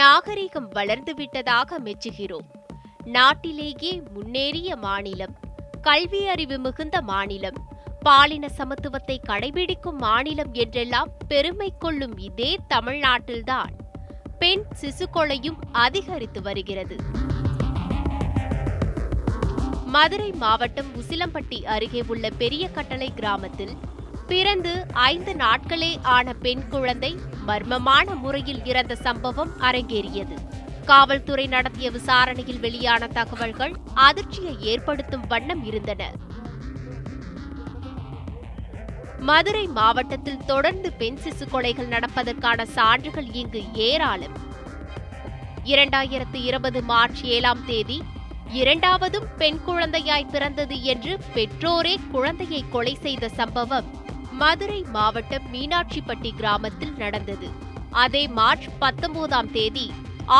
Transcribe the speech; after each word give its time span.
நாகரிகம் 0.00 0.68
வளர்ந்துவிட்டதாக 0.70 1.78
மெச்சுகிறோம். 1.84 2.46
நாட்டிலேயே 3.04 3.92
முன்னேறிய 4.14 4.76
மாநிலம் 4.76 5.34
கல்வி 5.82 6.20
அறிவு 6.26 6.58
மிகுந்த 6.58 7.02
மாநிலம் 7.02 7.58
பாலின 8.00 8.48
சமத்துவத்தை 8.58 9.16
கடைபிடிக்கும் 9.28 9.98
மாநிலம் 9.98 10.52
என்றெல்லாம் 10.52 11.10
பெருமை 11.28 11.72
கொள்ளும் 11.78 12.16
இதே 12.18 12.58
தமிழ்நாட்டில்தான் 12.68 13.72
பெண் 14.38 14.64
சிசு 14.80 15.06
கொலையும் 15.12 15.60
அதிகரித்து 15.72 16.42
வருகிறது. 16.42 16.96
மதுரை 19.86 20.32
மாவட்டம் 20.32 20.90
உசிலம்பட்டி 21.02 21.64
அருகே 21.64 22.02
உள்ள 22.06 22.30
பெரிய 22.30 22.68
கட்டளை 22.68 23.12
கிராமத்தில் 23.14 23.74
பிறந்து 24.26 24.86
ஐந்து 24.92 25.32
நாட்களே 25.32 26.02
ஆன 26.02 26.32
பெண் 26.32 26.68
குழந்தை 26.68 27.18
மர்மமான 27.46 28.14
முறையில் 28.14 28.64
இறந்த 28.64 28.96
சம்பவம் 28.96 29.50
அரங்கேறியது. 29.60 30.36
காவல்துறை 30.84 31.46
நடத்திய 31.46 31.90
விசாரணையில் 31.90 32.60
வெளியான 32.60 33.06
தகவல்கள் 33.06 33.74
அதிர்ச்சியை 33.94 34.56
ஏற்படுத்தும் 34.60 35.26
வண்ணம் 35.26 35.64
இருந்தன. 35.64 36.12
மதுரை 39.18 39.66
மாவட்டத்தில் 39.66 40.44
தொடர்ந்து 40.46 40.92
பெண் 40.92 41.18
சிசு 41.24 41.48
கொலைகள் 41.52 41.88
நடப்பதற்கான 41.88 42.62
சான்றுகள் 42.62 43.32
இங்கு 43.32 43.62
ஏராளம். 43.72 44.36
இரண்டாயிரத்து 45.64 46.34
இருபது 46.34 46.82
மார்ச் 46.82 47.24
ஏழாம் 47.24 47.64
தேதி 47.64 48.02
இரண்டாவதும் 48.54 49.26
பெண் 49.36 49.60
குழந்தையாய் 49.66 50.30
பிறந்தது 50.30 50.82
என்று 50.82 51.20
பெற்றோரே 51.34 51.96
குழந்தையை 52.10 52.64
கொலை 52.70 52.94
செய்த 52.94 53.28
சம்பவம் 53.28 54.02
மதுரை 54.40 54.80
மாவட்டம் 54.94 55.46
மீனாட்சிப்பட்டி 55.52 56.30
கிராமத்தில் 56.36 56.94
நடந்தது. 56.96 57.48
அதே 58.02 58.22
மார்ச் 58.38 58.66
பத்தொன்பதாம் 58.78 59.50
தேதி 59.50 59.86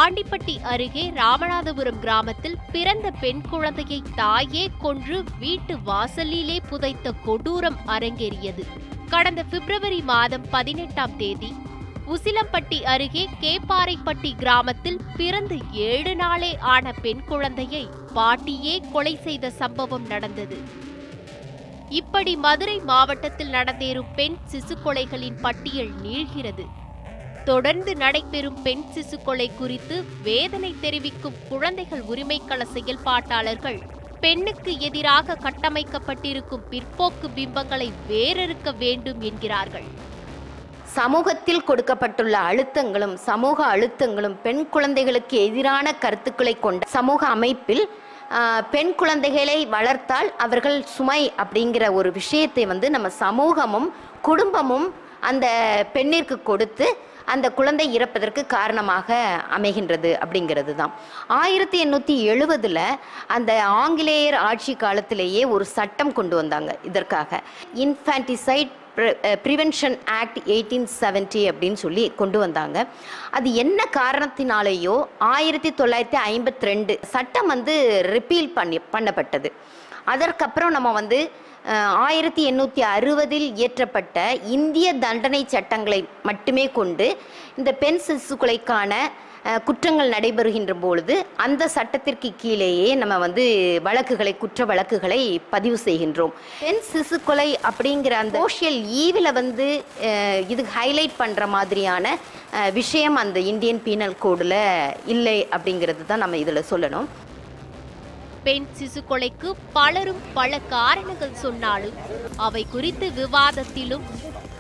ஆண்டிப்பட்டி 0.01 0.55
அருகே 0.63 1.05
ராமநாதபுரம் 1.17 1.99
கிராமத்தில் 1.99 2.57
பிறந்த 2.73 3.11
பெண் 3.23 3.43
குழந்தையை 3.51 4.03
தாயே 4.15 4.65
கொன்று 4.79 5.19
வீட்டு 5.39 5.75
வாசலிலே 5.79 6.57
புதைத்த 6.69 7.13
கொடூரம் 7.27 7.79
அரங்கேறியது. 7.87 8.65
கடந்த 9.09 9.43
பிப்ரவரி 9.43 10.01
மாதம் 10.03 10.47
பதினெட்டாம் 10.51 11.17
தேதி 11.17 11.51
உசிலம்பட்டி 12.15 12.79
அருகே 12.95 13.27
கேப்பாறைப்பட்டி 13.43 14.33
கிராமத்தில் 14.37 15.01
பிறந்து 15.17 15.59
ஏழு 15.91 16.15
நாளே 16.17 16.53
ஆன 16.75 16.93
பெண் 17.05 17.23
குழந்தையை 17.25 17.85
பாட்டியே 18.15 18.75
கொலை 18.93 19.15
செய்த 19.27 19.51
சம்பவம் 19.61 20.07
நடந்தது. 20.07 20.59
இப்படி 21.89 22.37
மதுரை 22.37 22.79
மாவட்டத்தில் 22.79 23.51
நடந்தேறும் 23.51 24.11
பெண் 24.15 24.37
சிசு 24.53 24.75
கொலைகளின் 24.85 25.41
பட்டியல் 25.41 25.91
நீள்கிறது. 26.03 26.65
தொடர்ந்து 27.45 27.97
நடைபெறும் 27.97 28.63
பெண் 28.63 28.85
சிசு 28.95 29.23
கொலை 29.23 29.51
குறித்து 29.59 30.05
வேதனை 30.23 30.75
தெரிவிக்கும் 30.81 31.35
குழந்தைகள் 31.49 32.03
உரிமைக்கள 32.03 32.63
செயல்பாட்டாளர்கள் 32.73 33.83
பெண்ணுக்கு 34.21 34.81
எதிராக 34.81 35.39
கட்டமைக்கப்பட்டிருக்கும் 35.43 36.65
பிற்போக்கு 36.71 37.29
பிம்பங்களை 37.37 37.93
வேறறுக்க 38.09 38.77
வேண்டும் 38.79 39.21
என்கிறார்கள். 39.21 39.85
சமூகத்தில் 40.83 41.65
கொடுக்கப்பட்டுள்ள 41.65 42.39
அழுத்தங்களும் 42.39 43.15
சமூக 43.15 43.77
அழுத்தங்களும் 43.77 44.37
பெண் 44.43 44.69
குழந்தைகளுக்கு 44.69 45.45
எதிரான 45.45 45.93
கருத்துக்களை 45.93 46.61
கொண்ட 46.61 46.87
சமூக 46.87 47.27
அமைப்பில் 47.27 47.89
பெண் 48.71 48.93
குழந்தைகளை 48.95 49.59
வளர்த்தால் 49.67 50.29
அவர்கள் 50.39 50.79
சுமை 50.89 51.21
அப்படிங்கிற 51.37 51.85
ஒரு 51.93 52.11
விஷயத்தை 52.13 52.65
வந்து 52.67 52.87
நம்ம 52.91 53.09
சமூகமும் 53.19 53.89
குடும்பமும் 54.21 54.87
அந்த 55.21 55.47
பெண்ணிற்கு 55.93 56.37
கொடுத்து 56.43 56.87
அந்த 57.33 57.47
குழந்தை 57.59 57.87
இறப்பதற்கு 57.97 58.43
காரணமாக 58.57 59.17
அமைகின்றது 59.57 60.11
அப்படிங்கிறது 60.25 60.73
தான் 60.81 60.95
ஆயிரத்தி 61.41 61.79
எண்ணூற்றி 61.85 62.17
எழுபதில் 62.33 62.85
அந்த 63.37 63.53
ஆங்கிலேயர் 63.83 64.39
ஆட்சி 64.49 64.75
காலத்திலேயே 64.85 65.45
ஒரு 65.57 65.67
சட்டம் 65.77 66.15
கொண்டு 66.19 66.37
வந்தாங்க 66.41 66.73
இதற்காக. 66.91 67.43
Infanticide 67.85 68.73
prevention 69.45 69.97
act 70.19 70.41
eighteen 70.55 70.89
seventy 71.01 71.41
அப்படின்னு 71.51 71.79
சொல்லி 71.85 72.05
கொண்டு 72.21 72.39
வந்தாங்க. 72.43 72.77
அது 73.37 73.49
என்ன 73.63 73.81
காரணத்தினாலேயோ 74.01 74.97
ஆயிரத்தி 75.35 75.71
தொள்ளாயிரத்தி 75.81 76.21
ஐம்பத்தி 76.33 76.69
ரெண்டு 76.71 76.95
சட்டம் 77.15 77.51
வந்து 77.55 77.75
ரிப்பீல் 78.17 78.55
பண்ணி 78.59 78.81
பண்ணப்பட்டது. 78.95 79.51
அதற்கப்புறம் 80.13 80.75
நம்ம 80.77 80.93
வந்து 81.01 81.19
ஆயிரத்தி 82.07 82.43
எண்ணூற்றி 82.51 82.83
அறுபதில் 82.95 83.47
இயற்றப்பட்ட 83.59 84.17
இந்திய 84.57 84.89
தண்டனை 85.05 85.43
சட்டங்களை 85.55 86.01
மட்டுமே 86.29 86.65
கொண்டு 86.79 87.07
இந்த 87.61 87.71
பெண் 87.83 88.01
சிசுக்குலைக்கான 88.07 88.95
குற்றங்கள் 89.67 90.13
நடைபெறுகின்ற 90.13 90.73
பொழுது 90.83 91.15
அந்த 91.45 91.63
சட்டத்திற்கு 91.75 92.29
கீழேயே 92.43 92.87
நம்ம 93.01 93.15
வந்து 93.25 93.45
வழக்குகளை 93.87 94.33
குற்ற 94.43 94.65
வழக்குகளை 94.71 95.19
பதிவு 95.55 95.79
செய்கின்றோம். 95.87 96.33
பெண் 96.63 96.81
சிசு 96.91 97.17
கொலை 97.27 97.49
அப்படிங்கிற 97.71 98.15
அந்த 98.23 98.37
சோஷியல் 98.45 98.79
ஈவில் 99.03 99.37
வந்து 99.41 99.67
இது 100.55 100.65
ஹைலைட் 100.77 101.21
பண்ணுற 101.21 101.47
மாதிரியான 101.57 102.17
விஷயம் 102.81 103.19
அந்த 103.25 103.39
இந்தியன் 103.53 103.85
பீனல் 103.89 104.17
கோடில் 104.25 104.59
இல்லை 105.15 105.39
அப்படிங்கிறது 105.57 106.05
தான் 106.11 106.25
நம்ம 106.25 106.41
இதில் 106.45 106.69
சொல்லணும். 106.73 107.09
பெண் 108.47 108.67
சிசு 108.79 109.01
கொலைக்கு 109.09 109.49
பலரும் 109.73 110.23
பல 110.35 110.59
காரணங்கள் 110.73 111.41
சொன்னாலும் 111.43 111.97
அவை 112.37 112.63
குறித்து 112.73 113.07
விவாதத்திலும் 113.11 114.05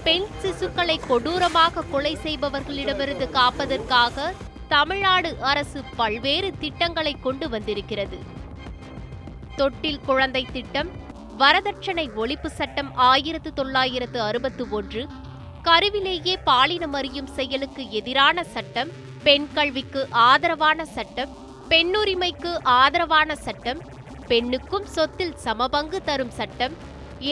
பெண் 0.05 0.27
சிசுக்களை 0.43 0.97
கொடூரமாக 1.09 1.85
கொலை 1.93 2.15
செய்பவர்களிடமிருந்து 2.25 3.27
காப்பதற்காக 3.31 4.33
தமிழ்நாடு 4.69 5.31
அரசு 5.51 5.81
பல்வேறு 5.97 6.51
திட்டங்களை 6.59 7.15
கொண்டு 7.21 7.49
வந்திருக்கிறது. 7.49 8.19
தொட்டில் 9.57 10.01
குழந்தை 10.07 10.45
திட்டம் 10.53 10.91
வரதட்சணை 11.39 12.07
ஒழிப்பு 12.23 12.49
சட்டம் 12.59 12.91
ஆயிரத்து 13.11 13.53
தொள்ளாயிரத்து 13.53 14.19
அறுபத்து 14.21 14.65
ஒன்று 14.71 15.03
கருவிலேயே 15.63 16.35
பாலினம் 16.45 16.93
அறியும் 16.93 17.33
செயலுக்கு 17.37 17.83
எதிரான 17.91 18.45
சட்டம் 18.55 18.91
பெண் 19.23 19.49
கல்விக்கு 19.55 20.01
ஆதரவான 20.13 20.85
சட்டம் 20.97 21.33
பெண்ணுரிமைக்கு 21.75 22.51
ஆதரவான 22.73 23.35
சட்டம் 23.37 23.79
பெண்ணுக்கும் 24.29 24.85
சொத்தில் 24.87 25.33
சமபங்கு 25.45 25.99
தரும் 26.03 26.31
சட்டம் 26.31 26.75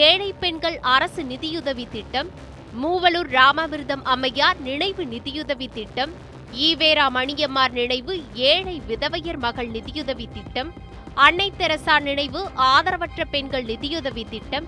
ஏழை 0.00 0.26
பெண்கள் 0.40 0.78
அரசு 0.92 1.22
நிதியுதவி 1.24 1.84
திட்டம் 1.92 2.28
மூவலூர் 2.74 3.30
ராமவிரதம் 3.30 4.02
அம்மையார் 4.04 4.58
நினைவு 4.60 5.04
நிதியுதவி 5.06 5.68
திட்டம் 5.74 6.14
ஈவேரா 6.60 7.06
மணியம்மார் 7.10 7.72
நினைவு 7.72 8.16
ஏழை 8.48 8.76
விதவையர் 8.88 9.40
மகள் 9.40 9.70
நிதியுதவி 9.70 10.26
திட்டம் 10.32 10.72
அன்னை 11.14 11.52
தெரசா 11.58 11.98
நினைவு 12.00 12.50
ஆதரவற்ற 12.56 13.24
பெண்கள் 13.30 13.64
நிதியுதவி 13.64 14.24
திட்டம். 14.30 14.66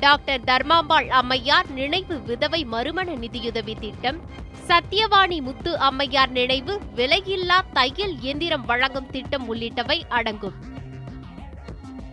டாக்டர் 0.00 0.40
தர்மாம்பாள் 0.40 1.08
அம்மையார் 1.08 1.70
நினைவு 1.70 2.20
விதவை 2.20 2.64
மறுமண 2.64 3.14
நிதியுதவி 3.14 3.74
திட்டம். 3.74 4.20
சத்தியவாணி 4.68 5.42
முத்து 5.42 5.78
அம்மையார் 5.78 6.30
நினைவு 6.30 6.80
விலையில்லா 6.96 7.58
தையல் 7.72 8.20
இயந்திரம் 8.20 8.64
வழங்கும் 8.64 9.10
திட்டம் 9.10 9.54
உள்ளிட்டவை 9.54 10.02
அடங்கும். 10.08 10.56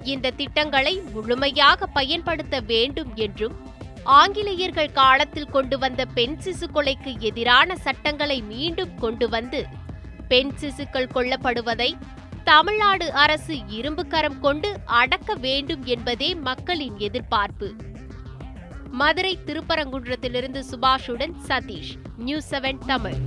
இந்த 0.04 0.32
திட்டங்களை 0.32 1.02
முழுமையாக 1.14 1.86
பயன்படுத்த 1.86 2.60
வேண்டும் 2.60 3.16
என்றும் 3.16 3.58
ஆங்கிலேயர்கள் 4.04 4.92
காலத்தில் 4.92 5.50
கொண்டு 5.50 5.78
வந்த 5.78 6.06
பெண் 6.06 6.38
சிசு 6.44 6.68
கொலைக்கு 6.74 7.20
எதிரான 7.20 7.76
சட்டங்களை 7.76 8.42
மீண்டும் 8.42 8.96
கொண்டு 8.96 9.30
வந்து 9.30 9.66
பெண் 10.28 10.54
சிசுக்கள் 10.62 11.14
கொல்லப்படுவதை 11.16 11.98
தமிழ்நாடு 12.52 13.12
அரசு 13.14 13.56
இரும்பு 13.68 14.08
கரம் 14.08 14.40
கொண்டு 14.40 14.70
அடக்க 14.86 15.36
வேண்டும் 15.36 15.84
என்பதே 15.86 16.36
மக்களின் 16.36 16.98
எதிர்பார்ப்பு. 16.98 17.68
மதுரை 18.92 19.40
திருப்பரங்குன்றத்திலிருந்து 19.46 20.64
சுபாஷுடன் 20.72 21.36
சதீஷ் 21.48 21.94
நியூஸ் 22.18 22.56
செவன் 22.56 22.80
தமிழ். 22.86 23.20